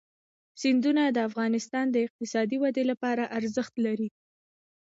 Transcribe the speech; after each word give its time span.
سیندونه 0.61 1.03
د 1.11 1.17
افغانستان 1.29 1.85
د 1.91 1.95
اقتصادي 2.05 2.57
ودې 2.59 2.83
لپاره 2.91 3.23
ارزښت 3.37 3.73
لري. 3.85 4.09